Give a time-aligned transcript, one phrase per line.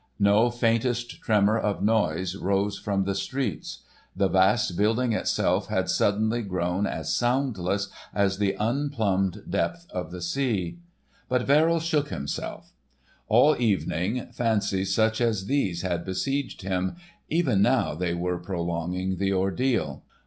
[0.17, 3.83] No faintest tremor of noise rose from the streets.
[4.15, 10.23] The vast building itself had suddenly grown as soundless as the unplumbed depth of the
[10.23, 10.79] sea.
[11.29, 12.73] But Verrill shook himself;
[13.27, 16.95] all evening fancies such as these had besieged him,
[17.29, 20.01] even now they were prolonging the ordeal.